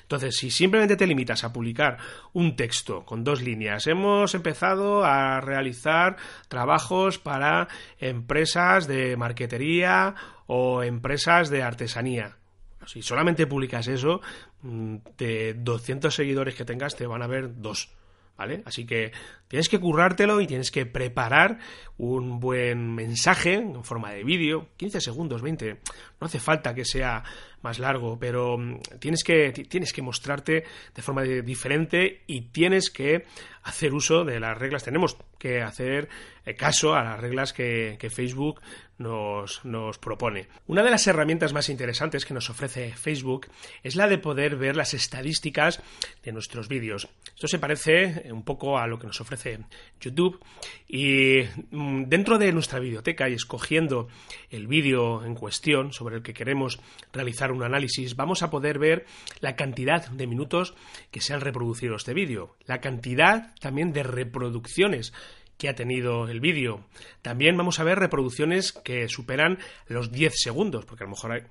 Entonces, 0.08 0.38
si 0.38 0.50
simplemente 0.50 0.96
te 0.96 1.06
limitas 1.06 1.44
a 1.44 1.52
publicar 1.52 1.98
un 2.32 2.56
texto 2.56 3.04
con 3.04 3.26
dos 3.26 3.42
líneas, 3.42 3.88
hemos 3.88 4.34
empezado 4.36 5.04
a 5.04 5.42
realizar 5.42 6.16
trabajos 6.48 7.20
para 7.20 7.68
empresas 8.00 8.88
de 8.88 9.18
marquetería 9.18 10.16
o 10.48 10.84
empresas 10.84 11.50
de 11.50 11.62
artesanía. 11.62 12.38
Si 12.86 13.02
solamente 13.02 13.48
publicas 13.48 13.88
eso, 13.88 14.22
mm, 14.62 14.96
de 15.18 15.54
200 15.54 16.14
seguidores 16.14 16.56
que 16.56 16.66
tengas 16.66 16.96
te 16.96 17.06
van 17.06 17.22
a 17.22 17.28
ver 17.28 17.62
dos. 17.62 17.90
¿Vale? 18.38 18.62
Así 18.66 18.86
que 18.86 19.12
tienes 19.48 19.68
que 19.68 19.80
currártelo 19.80 20.40
y 20.42 20.46
tienes 20.46 20.70
que 20.70 20.86
preparar 20.86 21.58
un 21.98 22.40
buen 22.40 22.94
mensaje 22.94 23.56
en 23.56 23.84
forma 23.84 24.12
de 24.12 24.24
vídeo, 24.24 24.68
15 24.78 25.02
segundos, 25.02 25.42
20. 25.42 25.80
No 26.22 26.28
hace 26.28 26.40
falta 26.40 26.76
que 26.76 26.86
sea 26.86 27.24
más 27.62 27.80
largo, 27.80 28.18
pero 28.20 28.58
mm, 28.58 28.80
tienes 29.00 29.24
que, 29.24 29.52
tienes 29.52 29.94
que 29.94 30.02
mostrarte 30.02 30.64
de 30.96 31.02
forma 31.02 31.24
diferente 31.24 32.22
y 32.28 32.42
tienes 32.42 32.90
que 32.90 33.26
hacer 33.64 33.94
uso 33.94 34.24
de 34.24 34.40
las 34.40 34.58
reglas. 34.58 34.84
Tenemos 34.84 35.18
que 35.38 35.62
hacer 35.62 36.10
eh, 36.46 36.56
caso 36.56 36.96
a 36.96 37.04
las 37.04 37.20
reglas 37.20 37.54
que, 37.54 37.98
Facebook 38.10 38.62
nos, 38.98 39.64
nos, 39.66 40.00
propone. 40.00 40.48
Una 40.66 40.82
de 40.82 40.90
las 40.90 41.06
herramientas 41.06 41.54
más 41.54 41.70
interesantes 41.70 42.26
que 42.26 42.34
nos 42.34 42.50
ofrece 42.50 42.94
Facebook 42.94 43.48
es 43.84 43.96
la 43.96 44.08
de 44.08 44.18
poder 44.18 44.56
ver 44.56 44.76
las 44.76 44.94
estadísticas 44.94 45.82
de 46.24 46.32
nuestros 46.32 46.68
vídeos. 46.68 47.10
Esto 47.28 47.48
se 47.48 47.60
parece 47.60 48.32
un 48.32 48.44
poco 48.44 48.80
a 48.80 48.88
lo 48.88 48.98
que 48.98 49.08
nos 49.08 49.20
ofrece 49.22 49.60
YouTube 50.00 50.40
y 50.88 51.42
mm, 51.72 52.06
dentro 52.06 52.38
de 52.38 52.52
nuestra 52.54 52.80
biblioteca 52.80 53.30
y 53.30 53.34
escogiendo 53.34 54.08
el 54.50 54.68
vídeo 54.68 55.26
en 55.26 55.36
cuestión 55.36 55.92
sobre 55.92 56.16
el 56.16 56.24
que 56.24 56.34
queremos 56.34 56.80
realizar 57.12 57.47
un 57.52 57.64
análisis, 57.64 58.16
vamos 58.16 58.44
a 58.44 58.50
poder 58.50 58.80
ver 58.80 59.06
la 59.40 59.56
cantidad 59.56 60.08
de 60.10 60.28
minutos 60.28 60.76
que 61.12 61.22
se 61.22 61.34
han 61.34 61.42
reproducido 61.42 61.96
este 61.96 62.14
vídeo, 62.14 62.56
la 62.66 62.80
cantidad 62.80 63.54
también 63.60 63.94
de 63.94 64.04
reproducciones 64.04 65.14
que 65.58 65.70
ha 65.70 65.76
tenido 65.76 66.28
el 66.28 66.40
vídeo. 66.40 66.86
También 67.22 67.58
vamos 67.58 67.80
a 67.80 67.84
ver 67.84 68.00
reproducciones 68.00 68.72
que 68.72 69.08
superan 69.08 69.58
los 69.88 70.12
10 70.12 70.34
segundos, 70.36 70.86
porque 70.86 71.04
a 71.04 71.08
lo 71.08 71.12
mejor 71.12 71.32
hay, 71.32 71.42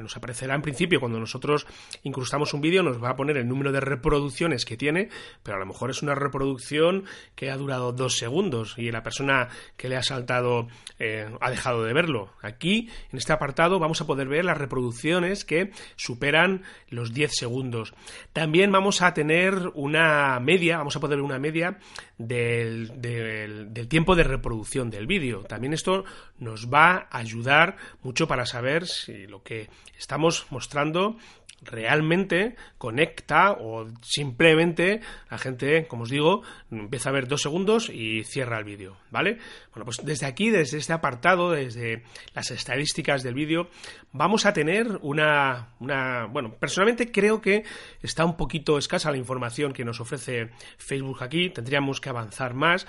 nos 0.00 0.16
aparecerá 0.16 0.54
en 0.54 0.62
principio 0.62 1.00
cuando 1.00 1.18
nosotros 1.18 1.66
incrustamos 2.02 2.54
un 2.54 2.60
vídeo, 2.60 2.82
nos 2.82 3.02
va 3.02 3.10
a 3.10 3.16
poner 3.16 3.36
el 3.36 3.48
número 3.48 3.72
de 3.72 3.80
reproducciones 3.80 4.64
que 4.64 4.76
tiene, 4.76 5.08
pero 5.42 5.56
a 5.56 5.60
lo 5.60 5.66
mejor 5.66 5.90
es 5.90 6.02
una 6.02 6.14
reproducción 6.14 7.04
que 7.34 7.50
ha 7.50 7.56
durado 7.56 7.92
dos 7.92 8.16
segundos 8.16 8.74
y 8.76 8.90
la 8.90 9.02
persona 9.02 9.48
que 9.76 9.88
le 9.88 9.96
ha 9.96 10.02
saltado 10.02 10.68
eh, 10.98 11.28
ha 11.40 11.50
dejado 11.50 11.84
de 11.84 11.92
verlo. 11.92 12.32
Aquí, 12.42 12.88
en 13.10 13.18
este 13.18 13.32
apartado, 13.32 13.78
vamos 13.78 14.00
a 14.00 14.06
poder 14.06 14.28
ver 14.28 14.44
las 14.44 14.58
reproducciones 14.58 15.44
que 15.44 15.72
superan 15.96 16.62
los 16.88 17.12
10 17.12 17.30
segundos. 17.34 17.94
También 18.32 18.70
vamos 18.72 19.02
a 19.02 19.14
tener 19.14 19.70
una 19.74 20.38
media, 20.40 20.78
vamos 20.78 20.96
a 20.96 21.00
poder 21.00 21.18
ver 21.18 21.24
una 21.24 21.38
media 21.38 21.78
del, 22.18 23.00
del 23.00 23.88
tiempo 23.88 24.14
de 24.14 24.24
reproducción 24.24 24.90
del 24.90 25.06
vídeo. 25.06 25.42
También 25.44 25.72
esto 25.72 26.04
nos 26.40 26.68
va 26.72 27.08
a 27.10 27.18
ayudar 27.18 27.76
mucho 28.02 28.26
para 28.26 28.46
saber 28.46 28.86
si 28.86 29.26
lo 29.26 29.42
que 29.42 29.68
estamos 29.96 30.46
mostrando 30.50 31.16
realmente 31.62 32.56
conecta 32.78 33.52
o 33.52 33.86
simplemente 34.02 35.00
la 35.30 35.38
gente, 35.38 35.86
como 35.86 36.04
os 36.04 36.10
digo, 36.10 36.42
empieza 36.70 37.10
a 37.10 37.12
ver 37.12 37.28
dos 37.28 37.42
segundos 37.42 37.90
y 37.90 38.24
cierra 38.24 38.58
el 38.58 38.64
vídeo, 38.64 38.96
¿vale? 39.10 39.38
Bueno, 39.74 39.84
pues 39.84 40.00
desde 40.02 40.26
aquí, 40.26 40.50
desde 40.50 40.78
este 40.78 40.92
apartado, 40.92 41.50
desde 41.50 42.02
las 42.34 42.50
estadísticas 42.50 43.22
del 43.22 43.34
vídeo, 43.34 43.68
vamos 44.12 44.46
a 44.46 44.52
tener 44.52 44.98
una, 45.02 45.74
una, 45.80 46.26
bueno, 46.26 46.54
personalmente 46.54 47.12
creo 47.12 47.40
que 47.40 47.64
está 48.02 48.24
un 48.24 48.36
poquito 48.36 48.78
escasa 48.78 49.10
la 49.10 49.18
información 49.18 49.72
que 49.72 49.84
nos 49.84 50.00
ofrece 50.00 50.50
Facebook 50.78 51.22
aquí, 51.22 51.50
tendríamos 51.50 52.00
que 52.00 52.08
avanzar 52.08 52.54
más. 52.54 52.86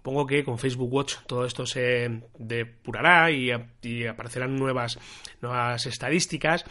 Supongo 0.00 0.26
que 0.26 0.44
con 0.44 0.58
Facebook 0.58 0.90
Watch 0.90 1.16
todo 1.26 1.44
esto 1.44 1.66
se 1.66 2.22
depurará 2.38 3.30
y, 3.30 3.52
aparecerán 4.08 4.56
nuevas, 4.56 4.98
nuevas 5.42 5.84
estadísticas. 5.84 6.64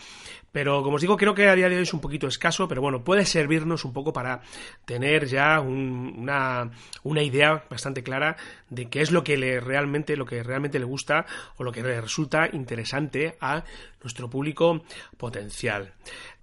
Pero 0.52 0.84
como 0.84 0.96
os 0.96 1.02
digo, 1.02 1.18
creo 1.18 1.36
que 1.36 1.48
a 1.48 1.56
día 1.56 1.70
de 1.70 1.78
hoy 1.78 1.84
es 1.84 1.94
un 1.94 2.02
poquito 2.02 2.28
escaso, 2.28 2.68
pero 2.68 2.82
bueno, 2.82 3.04
puede 3.04 3.26
servirnos 3.26 3.86
un 3.86 3.94
poco 3.94 4.14
para 4.14 4.42
tener 4.86 5.28
ya 5.28 5.60
una, 5.60 6.72
una, 7.04 7.22
idea 7.22 7.66
bastante 7.70 8.04
clara 8.04 8.38
de 8.70 8.90
qué 8.90 9.02
es 9.02 9.12
lo 9.12 9.24
que 9.24 9.38
le 9.38 9.60
realmente, 9.60 10.18
lo 10.18 10.26
que 10.26 10.42
realmente 10.42 10.80
le 10.80 10.86
gusta 10.86 11.26
o 11.58 11.64
lo 11.64 11.72
que 11.72 11.84
le 11.84 12.02
resulta 12.02 12.50
interesante 12.52 13.38
a 13.40 13.64
nuestro 14.02 14.30
público 14.30 14.84
potencial. 15.18 15.94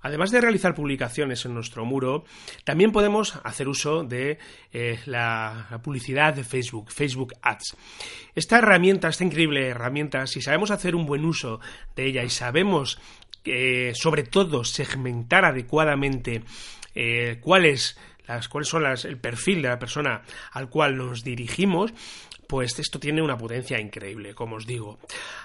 Además 0.06 0.30
de 0.30 0.40
realizar 0.40 0.74
publicaciones 0.74 1.44
en 1.46 1.54
nuestro 1.54 1.84
muro, 1.84 2.24
también 2.64 2.92
podemos 2.92 3.40
hacer 3.42 3.66
uso 3.66 4.04
de 4.04 4.38
eh, 4.72 5.00
la, 5.06 5.80
publicidad 5.82 6.32
de 6.32 6.44
Facebook, 6.44 6.92
Facebook 6.92 7.34
Ads. 7.42 7.76
Esta 8.36 8.58
herramienta, 8.58 9.08
esta 9.08 9.24
increíble 9.24 9.66
herramienta, 9.66 10.28
si 10.28 10.40
sabemos 10.40 10.70
hacer 10.70 10.94
un 10.94 11.06
buen 11.06 11.24
uso 11.24 11.58
de 11.96 12.06
ella 12.06 12.22
y 12.22 12.30
sabemos 12.30 13.00
sobre 13.94 14.22
todo 14.22 14.64
segmentar 14.64 15.44
adecuadamente 15.44 16.42
eh, 16.94 17.38
cuáles 17.40 17.96
cuáles 18.50 18.68
son 18.68 18.82
las, 18.82 19.04
el 19.04 19.18
perfil 19.18 19.62
de 19.62 19.68
la 19.68 19.78
persona 19.78 20.22
al 20.50 20.68
cual 20.68 20.96
nos 20.96 21.22
dirigimos, 21.22 21.92
pues 22.46 22.78
esto 22.78 22.98
tiene 22.98 23.22
una 23.22 23.36
potencia 23.36 23.80
increíble, 23.80 24.34
como 24.34 24.56
os 24.56 24.66
digo. 24.66 24.98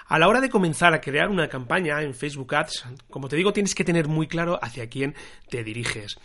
A 0.06 0.18
la 0.18 0.28
hora 0.28 0.40
de 0.40 0.50
comenzar 0.50 0.94
a 0.94 1.00
crear 1.00 1.28
una 1.28 1.48
campaña 1.48 2.02
en 2.02 2.14
Facebook 2.14 2.54
Ads, 2.54 2.84
como 3.10 3.28
te 3.28 3.36
digo, 3.36 3.52
tienes 3.52 3.74
que 3.74 3.84
tener 3.84 4.08
muy 4.08 4.26
claro 4.26 4.58
hacia 4.62 4.88
quién 4.88 5.14
te 5.48 5.64
diriges. 5.64 6.18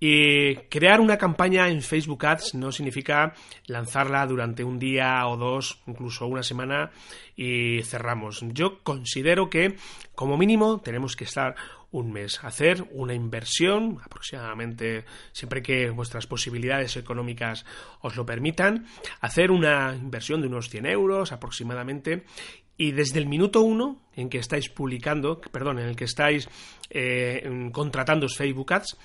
Y 0.00 0.56
crear 0.68 1.00
una 1.00 1.16
campaña 1.16 1.68
en 1.68 1.82
Facebook 1.82 2.26
Ads 2.26 2.54
no 2.54 2.72
significa 2.72 3.34
lanzarla 3.66 4.26
durante 4.26 4.64
un 4.64 4.78
día 4.78 5.26
o 5.26 5.36
dos, 5.36 5.80
incluso 5.86 6.26
una 6.26 6.42
semana 6.42 6.90
y 7.36 7.82
cerramos. 7.82 8.44
Yo 8.52 8.82
considero 8.82 9.50
que 9.50 9.76
como 10.14 10.36
mínimo 10.36 10.80
tenemos 10.80 11.16
que 11.16 11.24
estar 11.24 11.54
un 11.94 12.12
mes. 12.12 12.42
Hacer 12.42 12.86
una 12.90 13.14
inversión, 13.14 14.00
aproximadamente 14.02 15.04
siempre 15.32 15.62
que 15.62 15.90
vuestras 15.90 16.26
posibilidades 16.26 16.96
económicas 16.96 17.64
os 18.00 18.16
lo 18.16 18.26
permitan, 18.26 18.86
hacer 19.20 19.52
una 19.52 19.94
inversión 19.94 20.40
de 20.40 20.48
unos 20.48 20.68
100 20.70 20.86
euros 20.86 21.30
aproximadamente 21.32 22.24
y 22.76 22.92
desde 22.92 23.18
el 23.18 23.26
minuto 23.26 23.62
uno 23.62 24.00
en 24.16 24.28
que 24.28 24.38
estáis 24.38 24.68
publicando, 24.68 25.40
perdón, 25.40 25.78
en 25.78 25.88
el 25.88 25.96
que 25.96 26.04
estáis 26.04 26.48
eh, 26.90 27.70
contratando 27.72 28.28
Facebook 28.28 28.72
Ads, 28.72 28.96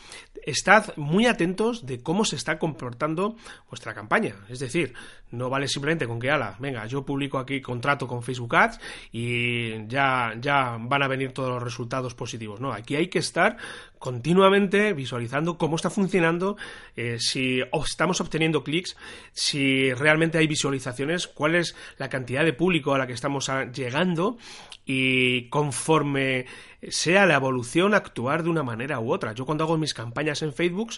estad 0.45 0.95
muy 0.97 1.25
atentos 1.25 1.85
de 1.85 2.01
cómo 2.01 2.25
se 2.25 2.35
está 2.35 2.59
comportando 2.59 3.35
vuestra 3.69 3.93
campaña. 3.93 4.35
Es 4.49 4.59
decir, 4.59 4.93
no 5.31 5.49
vale 5.49 5.67
simplemente 5.67 6.07
con 6.07 6.19
que, 6.19 6.29
ala, 6.29 6.55
venga, 6.59 6.85
yo 6.85 7.03
publico 7.05 7.37
aquí 7.37 7.61
contrato 7.61 8.07
con 8.07 8.23
Facebook 8.23 8.55
Ads 8.55 8.79
y 9.11 9.87
ya, 9.87 10.33
ya 10.39 10.77
van 10.79 11.03
a 11.03 11.07
venir 11.07 11.31
todos 11.31 11.49
los 11.49 11.63
resultados 11.63 12.13
positivos. 12.13 12.59
No, 12.59 12.71
aquí 12.71 12.95
hay 12.95 13.07
que 13.07 13.19
estar 13.19 13.57
continuamente 13.97 14.93
visualizando 14.93 15.57
cómo 15.57 15.75
está 15.75 15.89
funcionando, 15.89 16.55
eh, 16.95 17.17
si 17.19 17.61
estamos 17.85 18.21
obteniendo 18.21 18.63
clics, 18.63 18.95
si 19.33 19.93
realmente 19.93 20.37
hay 20.37 20.47
visualizaciones, 20.47 21.27
cuál 21.27 21.55
es 21.55 21.75
la 21.97 22.07
cantidad 22.07 22.45
de 22.45 22.53
público 22.53 22.93
a 22.93 22.97
la 22.97 23.07
que 23.07 23.13
estamos 23.13 23.49
llegando 23.65 24.37
y 24.85 25.49
conforme 25.49 26.45
sea 26.87 27.25
la 27.25 27.35
evolución 27.35 27.93
actuar 27.93 28.43
de 28.43 28.49
una 28.49 28.63
manera 28.63 28.99
u 28.99 29.11
otra. 29.11 29.33
Yo 29.33 29.45
cuando 29.45 29.63
hago 29.63 29.77
mis 29.77 29.93
campañas 29.93 30.41
en 30.41 30.53
Facebook, 30.53 30.93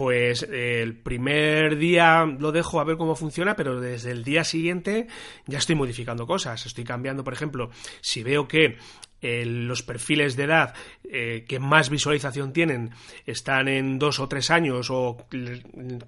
pues 0.00 0.44
el 0.44 0.96
primer 0.96 1.76
día 1.76 2.24
lo 2.24 2.52
dejo 2.52 2.80
a 2.80 2.84
ver 2.84 2.96
cómo 2.96 3.14
funciona, 3.16 3.54
pero 3.54 3.82
desde 3.82 4.12
el 4.12 4.24
día 4.24 4.44
siguiente 4.44 5.08
ya 5.44 5.58
estoy 5.58 5.74
modificando 5.76 6.26
cosas. 6.26 6.64
Estoy 6.64 6.84
cambiando, 6.84 7.22
por 7.22 7.34
ejemplo, 7.34 7.68
si 8.00 8.22
veo 8.22 8.48
que 8.48 8.78
eh, 9.20 9.44
los 9.44 9.82
perfiles 9.82 10.36
de 10.36 10.44
edad 10.44 10.72
eh, 11.04 11.44
que 11.46 11.58
más 11.58 11.90
visualización 11.90 12.54
tienen 12.54 12.92
están 13.26 13.68
en 13.68 13.98
dos 13.98 14.20
o 14.20 14.26
tres 14.26 14.50
años 14.50 14.88
o 14.90 15.18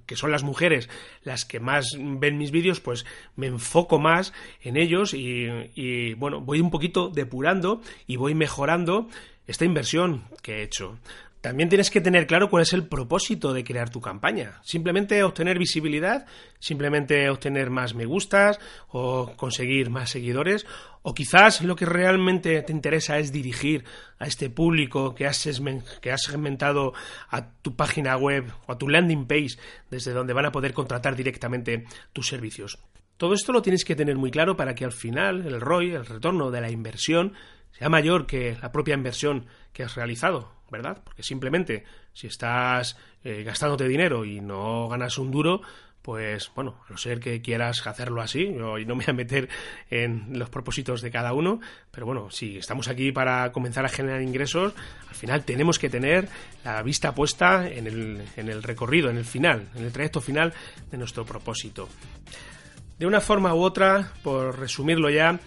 que 0.06 0.16
son 0.16 0.30
las 0.30 0.42
mujeres 0.42 0.88
las 1.22 1.44
que 1.44 1.60
más 1.60 1.94
ven 1.98 2.38
mis 2.38 2.50
vídeos, 2.50 2.80
pues 2.80 3.04
me 3.36 3.48
enfoco 3.48 3.98
más 3.98 4.32
en 4.62 4.78
ellos 4.78 5.12
y, 5.12 5.48
y 5.74 6.14
bueno, 6.14 6.40
voy 6.40 6.62
un 6.62 6.70
poquito 6.70 7.10
depurando 7.10 7.82
y 8.06 8.16
voy 8.16 8.34
mejorando 8.34 9.10
esta 9.46 9.66
inversión 9.66 10.24
que 10.40 10.60
he 10.60 10.62
hecho. 10.62 10.98
También 11.42 11.68
tienes 11.68 11.90
que 11.90 12.00
tener 12.00 12.28
claro 12.28 12.48
cuál 12.48 12.62
es 12.62 12.72
el 12.72 12.86
propósito 12.86 13.52
de 13.52 13.64
crear 13.64 13.90
tu 13.90 14.00
campaña. 14.00 14.60
Simplemente 14.62 15.24
obtener 15.24 15.58
visibilidad, 15.58 16.24
simplemente 16.60 17.28
obtener 17.28 17.68
más 17.68 17.96
me 17.96 18.06
gustas 18.06 18.60
o 18.86 19.32
conseguir 19.34 19.90
más 19.90 20.10
seguidores. 20.10 20.64
O 21.02 21.14
quizás 21.14 21.60
lo 21.62 21.74
que 21.74 21.84
realmente 21.84 22.62
te 22.62 22.72
interesa 22.72 23.18
es 23.18 23.32
dirigir 23.32 23.84
a 24.20 24.26
este 24.26 24.50
público 24.50 25.16
que 25.16 25.26
has, 25.26 25.36
segmentado 25.36 26.92
a 27.28 27.50
tu 27.60 27.74
página 27.74 28.16
web 28.16 28.44
o 28.68 28.72
a 28.72 28.78
tu 28.78 28.88
landing 28.88 29.26
page 29.26 29.58
desde 29.90 30.12
donde 30.12 30.34
van 30.34 30.46
a 30.46 30.52
poder 30.52 30.72
contratar 30.72 31.16
directamente 31.16 31.86
tus 32.12 32.28
servicios. 32.28 32.78
Todo 33.16 33.34
esto 33.34 33.52
lo 33.52 33.62
tienes 33.62 33.84
que 33.84 33.96
tener 33.96 34.16
muy 34.16 34.30
claro 34.30 34.56
para 34.56 34.76
que 34.76 34.84
al 34.84 34.92
final 34.92 35.44
el 35.44 35.60
ROI, 35.60 35.90
el 35.90 36.06
retorno 36.06 36.52
de 36.52 36.60
la 36.60 36.70
inversión, 36.70 37.32
sea 37.72 37.88
mayor 37.88 38.26
que 38.26 38.56
la 38.62 38.70
propia 38.70 38.94
inversión 38.94 39.46
que 39.72 39.82
has 39.82 39.96
realizado. 39.96 40.61
¿Verdad? 40.72 41.00
Porque 41.04 41.22
simplemente 41.22 41.84
si 42.12 42.26
estás 42.26 42.96
eh, 43.22 43.44
gastándote 43.44 43.86
dinero 43.86 44.24
y 44.24 44.40
no 44.40 44.88
ganas 44.88 45.18
un 45.18 45.30
duro, 45.30 45.60
pues 46.02 46.50
bueno, 46.56 46.80
a 46.88 46.90
no 46.90 46.96
ser 46.96 47.20
que 47.20 47.40
quieras 47.40 47.86
hacerlo 47.86 48.20
así, 48.20 48.52
yo 48.52 48.76
no 48.78 48.96
me 48.96 49.04
voy 49.04 49.04
a 49.06 49.12
meter 49.12 49.48
en 49.88 50.36
los 50.36 50.50
propósitos 50.50 51.00
de 51.00 51.12
cada 51.12 51.32
uno, 51.32 51.60
pero 51.92 52.06
bueno, 52.06 52.28
si 52.30 52.56
estamos 52.56 52.88
aquí 52.88 53.12
para 53.12 53.52
comenzar 53.52 53.84
a 53.84 53.88
generar 53.88 54.20
ingresos, 54.20 54.74
al 55.08 55.14
final 55.14 55.44
tenemos 55.44 55.78
que 55.78 55.88
tener 55.88 56.28
la 56.64 56.82
vista 56.82 57.14
puesta 57.14 57.68
en 57.68 57.86
el, 57.86 58.22
en 58.36 58.48
el 58.48 58.64
recorrido, 58.64 59.10
en 59.10 59.18
el 59.18 59.24
final, 59.24 59.68
en 59.76 59.84
el 59.84 59.92
trayecto 59.92 60.20
final 60.20 60.52
de 60.90 60.98
nuestro 60.98 61.24
propósito. 61.24 61.88
De 62.98 63.06
una 63.06 63.20
forma 63.20 63.54
u 63.54 63.62
otra, 63.62 64.12
por 64.22 64.58
resumirlo 64.58 65.10
ya, 65.10 65.38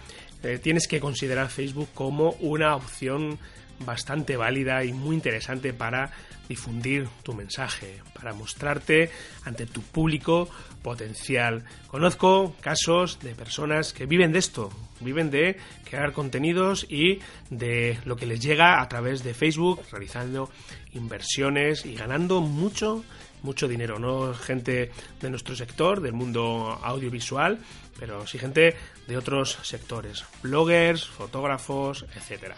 eh, 0.42 0.58
tienes 0.62 0.86
que 0.86 1.00
considerar 1.00 1.48
Facebook 1.48 1.88
como 1.92 2.30
una 2.40 2.76
opción 2.76 3.38
bastante 3.80 4.36
válida 4.36 4.84
y 4.84 4.92
muy 4.92 5.16
interesante 5.16 5.72
para 5.72 6.12
difundir 6.48 7.08
tu 7.22 7.34
mensaje, 7.34 8.00
para 8.14 8.32
mostrarte 8.32 9.10
ante 9.44 9.66
tu 9.66 9.82
público 9.82 10.48
potencial. 10.82 11.64
Conozco 11.88 12.54
casos 12.60 13.18
de 13.20 13.34
personas 13.34 13.92
que 13.92 14.06
viven 14.06 14.32
de 14.32 14.38
esto, 14.38 14.70
viven 15.00 15.30
de 15.30 15.56
crear 15.84 16.12
contenidos 16.12 16.86
y 16.88 17.20
de 17.50 17.98
lo 18.04 18.16
que 18.16 18.26
les 18.26 18.40
llega 18.40 18.80
a 18.80 18.88
través 18.88 19.24
de 19.24 19.34
Facebook, 19.34 19.82
realizando 19.90 20.50
inversiones 20.92 21.84
y 21.84 21.94
ganando 21.94 22.40
mucho, 22.40 23.04
mucho 23.42 23.68
dinero. 23.68 23.98
No 23.98 24.32
gente 24.34 24.90
de 25.20 25.30
nuestro 25.30 25.56
sector, 25.56 26.00
del 26.00 26.12
mundo 26.12 26.78
audiovisual, 26.82 27.58
pero 27.98 28.26
sí 28.26 28.38
gente 28.38 28.76
de 29.06 29.16
otros 29.16 29.58
sectores, 29.62 30.24
bloggers, 30.42 31.06
fotógrafos, 31.06 32.06
etcétera. 32.14 32.56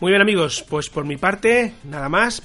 Muy 0.00 0.12
bien 0.12 0.22
amigos, 0.22 0.64
pues 0.68 0.90
por 0.90 1.04
mi 1.04 1.16
parte, 1.16 1.74
nada 1.84 2.08
más. 2.08 2.42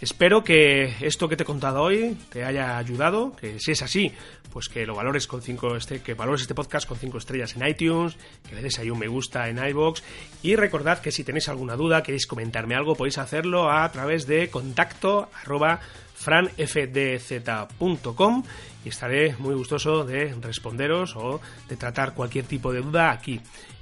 Espero 0.00 0.42
que 0.42 0.94
esto 1.00 1.28
que 1.28 1.36
te 1.36 1.42
he 1.42 1.46
contado 1.46 1.82
hoy 1.82 2.16
te 2.30 2.44
haya 2.44 2.78
ayudado, 2.78 3.36
que 3.36 3.60
si 3.60 3.72
es 3.72 3.82
así, 3.82 4.12
pues 4.50 4.70
que 4.70 4.86
lo 4.86 4.94
valores 4.94 5.26
con 5.26 5.42
cinco 5.42 5.76
este, 5.76 6.00
que 6.00 6.14
valores 6.14 6.40
este 6.40 6.54
podcast 6.54 6.88
con 6.88 6.96
cinco 6.96 7.18
estrellas 7.18 7.54
en 7.54 7.66
iTunes, 7.66 8.16
que 8.48 8.54
le 8.54 8.62
des 8.62 8.78
ahí 8.78 8.88
un 8.88 8.98
me 8.98 9.08
gusta 9.08 9.48
en 9.48 9.58
iBox 9.62 10.02
y 10.42 10.56
recordad 10.56 11.00
que 11.00 11.12
si 11.12 11.22
tenéis 11.22 11.50
alguna 11.50 11.76
duda, 11.76 12.02
queréis 12.02 12.26
comentarme 12.26 12.74
algo, 12.74 12.94
podéis 12.94 13.18
hacerlo 13.18 13.70
a 13.70 13.90
través 13.92 14.26
de 14.26 14.48
contacto 14.48 15.28
arroba 15.42 15.80
franfdz.com 16.20 17.62
y 18.84 18.88
estaré 18.88 19.34
muy 19.38 19.54
gustoso 19.54 20.04
de 20.04 20.34
responderos 20.40 21.16
o 21.16 21.40
de 21.68 21.76
tratar 21.76 22.14
cualquier 22.14 22.44
tipo 22.44 22.72
de 22.72 22.82
duda 22.82 23.10
aquí 23.10 23.40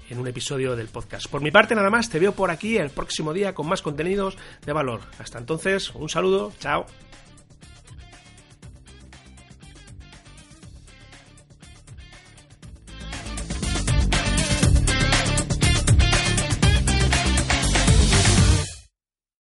en 0.08 0.18
un 0.18 0.26
episodio 0.26 0.74
del 0.76 0.88
podcast. 0.88 1.28
Por 1.28 1.42
mi 1.42 1.50
parte 1.50 1.74
nada 1.74 1.90
más, 1.90 2.08
te 2.08 2.18
veo 2.18 2.32
por 2.32 2.50
aquí 2.50 2.78
el 2.78 2.90
próximo 2.90 3.32
día 3.32 3.54
con 3.54 3.68
más 3.68 3.82
contenidos 3.82 4.38
de 4.64 4.72
valor. 4.72 5.00
Hasta 5.18 5.38
entonces, 5.38 5.90
un 5.94 6.08
saludo, 6.08 6.52
chao. 6.58 6.86